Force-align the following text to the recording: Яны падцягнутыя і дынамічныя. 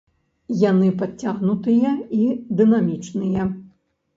Яны 0.61 0.87
падцягнутыя 1.01 1.91
і 2.21 2.33
дынамічныя. 2.63 3.41